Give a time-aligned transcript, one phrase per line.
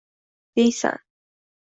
[0.55, 0.95] deysan